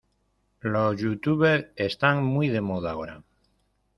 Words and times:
Los 0.61 0.97
youtubers 0.99 1.67
están 1.75 2.23
muy 2.23 2.47
de 2.47 2.59
moda 2.61 2.89
ahora 2.93 3.21